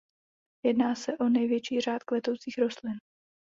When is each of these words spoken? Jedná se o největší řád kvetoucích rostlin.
Jedná 0.65 0.95
se 0.95 1.17
o 1.17 1.29
největší 1.29 1.81
řád 1.81 2.03
kvetoucích 2.03 2.57
rostlin. 2.57 2.93